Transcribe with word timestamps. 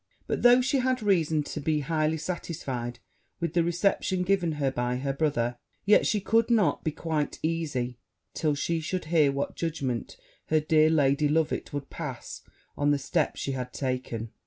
But 0.25 0.41
though 0.41 0.61
she 0.61 0.79
had 0.79 1.03
reason 1.03 1.43
to 1.43 1.59
be 1.59 1.81
highly 1.81 2.17
satisfied 2.17 2.97
with 3.39 3.53
the 3.53 3.63
reception 3.63 4.23
given 4.23 4.53
her 4.53 4.71
by 4.71 4.95
her 4.95 5.13
brother, 5.13 5.59
yet 5.85 6.07
she 6.07 6.19
could 6.19 6.49
not 6.49 6.83
be 6.83 6.89
quite 6.91 7.37
easy 7.43 7.99
till 8.33 8.55
she 8.55 8.79
should 8.79 9.05
hear 9.05 9.31
what 9.31 9.55
judgment 9.55 10.17
her 10.47 10.59
dear 10.59 10.89
Lady 10.89 11.29
Loveit 11.29 11.71
would 11.71 11.91
pass 11.91 12.41
on 12.75 12.89
the 12.89 12.97
step 12.97 13.35
she 13.35 13.51
had 13.51 13.73
taken. 13.73 14.31